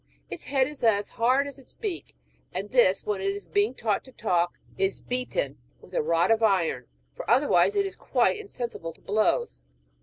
Its 0.31 0.45
head 0.45 0.65
is 0.67 0.83
as 0.83 1.09
hard 1.09 1.45
as 1.45 1.59
its 1.59 1.73
beak; 1.73 2.15
and 2.51 2.71
this, 2.71 3.05
when 3.05 3.21
it 3.21 3.27
is 3.29 3.45
being 3.45 3.75
taught 3.75 4.03
to 4.03 4.11
talk, 4.11 4.57
is 4.75 4.99
beaten 4.99 5.59
with 5.79 5.93
a 5.93 6.01
rod 6.01 6.31
of 6.31 6.41
iron, 6.41 6.87
for 7.13 7.29
otherwise 7.29 7.75
it 7.75 7.85
is 7.85 7.95
quite 7.95 8.39
insensible 8.39 8.93
to 8.93 9.01
blows. 9.01 9.61